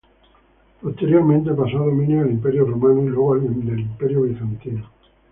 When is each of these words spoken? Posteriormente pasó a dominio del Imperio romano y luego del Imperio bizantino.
Posteriormente 0.81 1.51
pasó 1.53 1.77
a 1.77 1.85
dominio 1.85 2.23
del 2.23 2.31
Imperio 2.33 2.65
romano 2.65 3.03
y 3.03 3.09
luego 3.09 3.35
del 3.35 3.81
Imperio 3.81 4.21
bizantino. 4.23 4.89